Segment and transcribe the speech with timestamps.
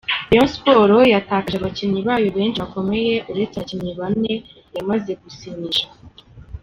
[0.29, 4.33] Rayon Sports yatakaje abakinnyi bayo benshi bakomeye, uretse abakinnyi bane
[4.75, 5.85] yamaze gusinyisha.